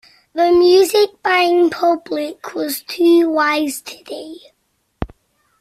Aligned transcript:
The 0.33 0.51
music 0.51 1.21
buying 1.21 1.69
public 1.69 2.39
is 2.55 2.81
too 2.81 3.29
wise 3.29 3.81
today. 3.83 4.33